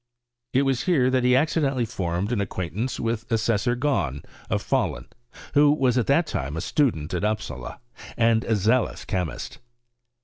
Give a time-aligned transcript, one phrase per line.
[0.51, 5.05] It was here that he accidentally formed an ac quaintance with Assessor Gahn, of Fahlun,
[5.53, 7.79] who was at that time a student at Upsala,
[8.17, 9.59] and a zealous chemist.